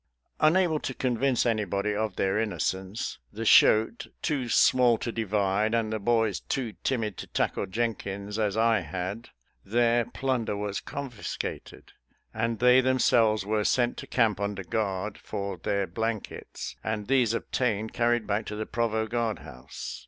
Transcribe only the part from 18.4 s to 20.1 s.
to the provost guard house.